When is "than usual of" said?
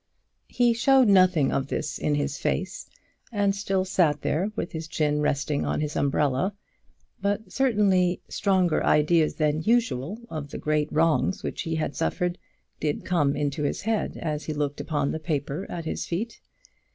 9.35-10.49